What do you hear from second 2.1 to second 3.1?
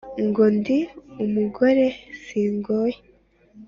singoye